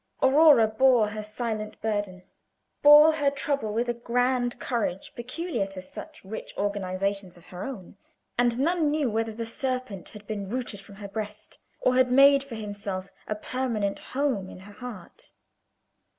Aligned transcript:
Aurora 0.19 0.67
bore 0.67 1.09
her 1.09 1.21
silent 1.21 1.79
burden 1.79 2.23
bore 2.81 3.11
her 3.13 3.29
trouble 3.29 3.71
with 3.71 3.87
a 3.87 3.93
grand 3.93 4.59
courage, 4.59 5.13
peculiar 5.13 5.67
to 5.67 5.79
such 5.83 6.25
rich 6.25 6.55
organizations 6.57 7.37
as 7.37 7.45
her 7.45 7.63
own, 7.63 7.97
and 8.35 8.57
none 8.57 8.89
knew 8.89 9.11
whether 9.11 9.31
the 9.31 9.45
serpent 9.45 10.09
had 10.09 10.25
been 10.25 10.49
rooted 10.49 10.79
from 10.81 10.95
her 10.95 11.07
breast, 11.07 11.59
or 11.81 11.93
had 11.93 12.11
made 12.11 12.43
for 12.43 12.55
himself 12.55 13.11
a 13.27 13.35
permanent 13.35 13.99
home 13.99 14.49
in 14.49 14.61
her 14.61 14.73
heart. 14.73 15.33